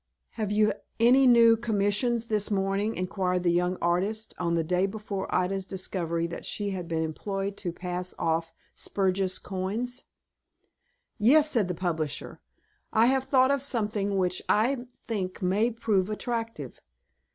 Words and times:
"Have 0.31 0.51
you 0.51 0.73
any 0.99 1.27
new 1.27 1.55
commission 1.55 2.15
this 2.27 2.49
morning?" 2.49 2.95
inquired 2.95 3.43
the 3.43 3.51
young 3.51 3.77
artist, 3.83 4.33
on 4.39 4.55
the 4.55 4.63
day 4.63 4.87
before 4.87 5.27
Ida's 5.29 5.63
discovery 5.63 6.25
that 6.25 6.43
she 6.43 6.71
had 6.71 6.87
been 6.87 7.03
employed 7.03 7.55
to 7.57 7.71
pass 7.71 8.15
off 8.17 8.51
spurious 8.73 9.37
coins. 9.37 10.01
"Yes," 11.19 11.51
said 11.51 11.67
the 11.67 11.75
publisher, 11.75 12.41
"I 12.91 13.05
have 13.13 13.25
thought 13.25 13.51
of 13.51 13.61
something 13.61 14.17
which 14.17 14.41
I 14.49 14.87
think 15.07 15.39
may 15.43 15.69
prove 15.69 16.09
attractive. 16.09 16.81